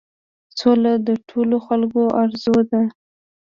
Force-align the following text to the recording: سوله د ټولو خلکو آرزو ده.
سوله 0.57 0.91
د 1.07 1.09
ټولو 1.29 1.55
خلکو 1.67 2.01
آرزو 2.21 2.55
ده. 2.71 2.81